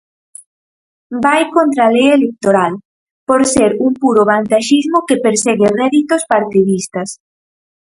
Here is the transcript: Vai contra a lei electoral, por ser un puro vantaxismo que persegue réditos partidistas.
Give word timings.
Vai 1.23 1.41
contra 1.55 1.81
a 1.85 1.93
lei 1.95 2.07
electoral, 2.17 2.73
por 3.27 3.41
ser 3.53 3.71
un 3.85 3.91
puro 4.01 4.21
vantaxismo 4.31 4.97
que 5.07 5.21
persegue 5.25 5.73
réditos 5.81 6.21
partidistas. 6.33 7.09